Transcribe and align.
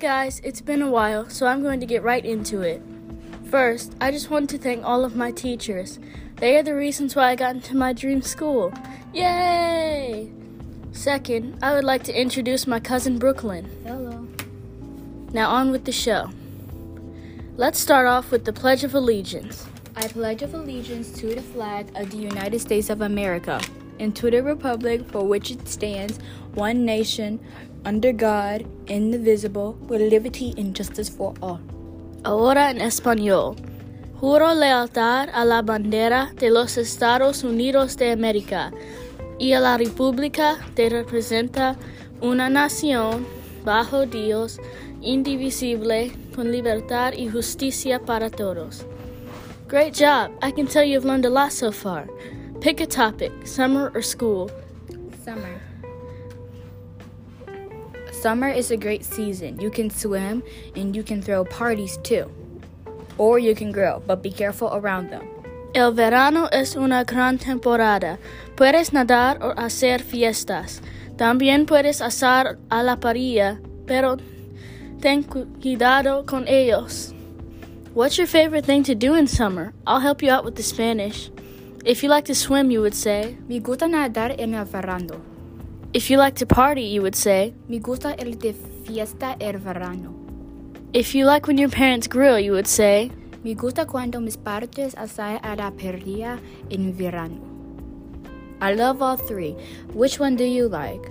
guys, 0.00 0.40
it's 0.44 0.60
been 0.60 0.82
a 0.82 0.90
while, 0.90 1.28
so 1.30 1.46
I'm 1.46 1.62
going 1.62 1.80
to 1.80 1.86
get 1.86 2.02
right 2.02 2.24
into 2.24 2.60
it. 2.60 2.82
First, 3.50 3.94
I 4.00 4.10
just 4.10 4.30
want 4.30 4.50
to 4.50 4.58
thank 4.58 4.84
all 4.84 5.04
of 5.04 5.16
my 5.16 5.30
teachers. 5.30 5.98
They 6.36 6.56
are 6.58 6.62
the 6.62 6.74
reasons 6.74 7.16
why 7.16 7.30
I 7.30 7.34
got 7.34 7.54
into 7.54 7.74
my 7.74 7.92
dream 7.92 8.22
school. 8.22 8.72
Yay! 9.14 10.30
Second, 10.92 11.58
I 11.62 11.74
would 11.74 11.84
like 11.84 12.02
to 12.04 12.20
introduce 12.20 12.66
my 12.66 12.78
cousin 12.78 13.18
Brooklyn. 13.18 13.68
Hello. 13.84 14.28
Now 15.32 15.50
on 15.50 15.70
with 15.70 15.86
the 15.86 15.92
show. 15.92 16.30
Let's 17.56 17.78
start 17.78 18.06
off 18.06 18.30
with 18.30 18.44
the 18.44 18.52
Pledge 18.52 18.84
of 18.84 18.94
Allegiance. 18.94 19.66
I 19.96 20.06
pledge 20.08 20.42
of 20.42 20.54
allegiance 20.54 21.10
to 21.20 21.34
the 21.34 21.42
flag 21.42 21.90
of 21.94 22.10
the 22.10 22.16
United 22.16 22.60
States 22.60 22.90
of 22.90 23.00
America 23.00 23.60
and 23.98 24.14
to 24.16 24.30
the 24.30 24.42
republic 24.42 25.06
for 25.10 25.26
which 25.26 25.50
it 25.50 25.68
stands, 25.68 26.18
one 26.54 26.84
nation, 26.84 27.40
under 27.84 28.12
God, 28.12 28.64
indivisible, 28.86 29.76
with 29.88 30.00
liberty 30.00 30.54
and 30.56 30.74
justice 30.74 31.08
for 31.08 31.34
all. 31.40 31.60
Ahora 32.24 32.70
en 32.70 32.80
español. 32.80 33.56
Juro 34.20 34.54
lealtad 34.54 35.30
a 35.32 35.44
la 35.46 35.62
bandera 35.62 36.34
de 36.36 36.50
los 36.50 36.76
Estados 36.76 37.42
Unidos 37.42 37.96
de 37.96 38.10
América 38.10 38.70
y 39.38 39.54
a 39.54 39.60
la 39.60 39.78
república 39.78 40.58
que 40.76 40.90
representa 40.90 41.76
una 42.20 42.50
nación 42.50 43.26
bajo 43.64 44.04
Dios, 44.04 44.60
indivisible, 45.00 46.12
con 46.34 46.52
libertad 46.52 47.14
y 47.14 47.28
justicia 47.28 47.98
para 47.98 48.28
todos. 48.28 48.84
Great 49.68 49.94
job! 49.94 50.32
I 50.42 50.52
can 50.52 50.66
tell 50.66 50.84
you've 50.84 51.06
learned 51.06 51.24
a 51.24 51.30
lot 51.30 51.52
so 51.52 51.72
far. 51.72 52.06
Pick 52.60 52.80
a 52.80 52.86
topic, 52.86 53.32
summer 53.46 53.90
or 53.94 54.02
school. 54.02 54.50
Summer. 55.24 55.69
Summer 58.20 58.48
is 58.48 58.70
a 58.70 58.76
great 58.76 59.02
season. 59.02 59.58
You 59.58 59.70
can 59.70 59.88
swim 59.88 60.42
and 60.76 60.94
you 60.94 61.02
can 61.02 61.22
throw 61.22 61.42
parties 61.42 61.96
too. 62.02 62.30
Or 63.16 63.38
you 63.38 63.54
can 63.54 63.72
grill, 63.72 64.02
but 64.06 64.22
be 64.22 64.30
careful 64.30 64.68
around 64.74 65.08
them. 65.08 65.26
El 65.74 65.92
verano 65.92 66.46
es 66.52 66.76
una 66.76 67.04
gran 67.04 67.38
temporada. 67.38 68.18
Puedes 68.56 68.92
nadar 68.92 69.38
o 69.40 69.54
hacer 69.56 70.02
fiestas. 70.02 70.82
También 71.16 71.64
puedes 71.64 72.02
asar 72.02 72.58
a 72.70 72.82
la 72.82 72.96
parrilla, 72.96 73.58
pero 73.86 74.18
ten 75.00 75.22
cuidado 75.22 76.26
con 76.26 76.46
ellos. 76.46 77.14
What's 77.94 78.18
your 78.18 78.26
favorite 78.26 78.66
thing 78.66 78.82
to 78.82 78.94
do 78.94 79.14
in 79.14 79.26
summer? 79.28 79.72
I'll 79.86 80.00
help 80.00 80.22
you 80.22 80.30
out 80.30 80.44
with 80.44 80.56
the 80.56 80.62
Spanish. 80.62 81.30
If 81.86 82.02
you 82.02 82.10
like 82.10 82.26
to 82.26 82.34
swim, 82.34 82.70
you 82.70 82.82
would 82.82 82.94
say. 82.94 83.38
Me 83.48 83.60
gusta 83.60 83.86
nadar 83.86 84.38
en 84.38 84.54
el 84.54 84.66
verano. 84.66 85.22
If 85.92 86.08
you 86.08 86.18
like 86.18 86.36
to 86.36 86.46
party, 86.46 86.82
you 86.82 87.02
would 87.02 87.16
say. 87.16 87.52
Me 87.66 87.80
gusta 87.80 88.14
el 88.16 88.34
de 88.38 88.52
fiesta 88.52 89.36
el 89.40 89.58
verano. 89.58 90.14
If 90.92 91.16
you 91.16 91.24
like 91.24 91.48
when 91.48 91.58
your 91.58 91.68
parents 91.68 92.06
grill, 92.06 92.38
you 92.38 92.52
would 92.52 92.68
say. 92.68 93.10
Me 93.42 93.54
gusta 93.54 93.86
cuando 93.86 94.20
mis 94.20 94.36
padres 94.36 94.94
asan 94.94 95.40
a 95.42 95.56
la 95.56 95.72
parrilla 95.72 96.38
en 96.70 96.92
verano. 96.92 97.40
I 98.60 98.74
love 98.74 99.02
all 99.02 99.16
three. 99.16 99.56
Which 99.92 100.20
one 100.20 100.36
do 100.36 100.44
you 100.44 100.68
like? 100.68 101.10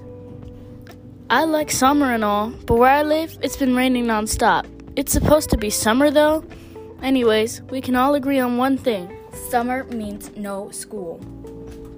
I 1.29 1.43
like 1.43 1.71
summer 1.71 2.13
and 2.13 2.23
all, 2.23 2.51
but 2.65 2.75
where 2.75 2.89
I 2.89 3.03
live, 3.03 3.37
it's 3.41 3.57
been 3.57 3.75
raining 3.75 4.05
nonstop. 4.05 4.65
It's 4.95 5.11
supposed 5.11 5.49
to 5.49 5.57
be 5.57 5.69
summer 5.69 6.09
though. 6.09 6.45
Anyways, 7.03 7.63
we 7.63 7.81
can 7.81 7.97
all 7.97 8.15
agree 8.15 8.39
on 8.39 8.55
one 8.55 8.77
thing. 8.77 9.13
Summer 9.49 9.83
means 9.85 10.31
no 10.37 10.71
school. 10.71 11.19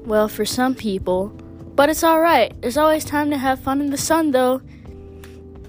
Well, 0.04 0.28
for 0.28 0.46
some 0.46 0.74
people. 0.74 1.32
But 1.76 1.90
it's 1.90 2.04
alright. 2.04 2.60
There's 2.62 2.78
always 2.78 3.06
time 3.06 3.30
to 3.32 3.38
have 3.38 3.60
fun 3.60 3.82
in 3.82 3.90
the 3.90 3.98
sun 3.98 4.32
though. 4.32 4.62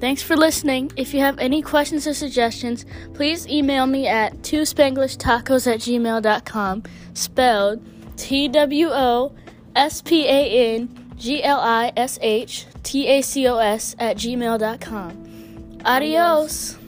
Thanks 0.00 0.20
for 0.20 0.36
listening. 0.36 0.90
If 0.96 1.14
you 1.14 1.20
have 1.20 1.38
any 1.38 1.62
questions 1.62 2.08
or 2.08 2.14
suggestions, 2.14 2.84
please 3.14 3.46
email 3.46 3.86
me 3.86 4.08
at 4.08 4.42
twospanglishTacos 4.42 5.72
at 5.72 5.78
gmail.com, 5.78 6.82
spelled 7.14 7.80
T 8.16 8.48
W 8.48 8.88
O 8.90 9.32
S 9.76 10.02
P 10.02 10.26
A 10.26 10.74
N 10.74 11.14
G 11.16 11.42
L 11.44 11.60
I 11.60 11.92
S 11.96 12.18
H 12.20 12.66
T 12.82 13.06
A 13.06 13.22
C 13.22 13.46
O 13.46 13.58
S 13.58 13.94
at 14.00 14.16
gmail.com. 14.16 15.78
Adios. 15.84 16.78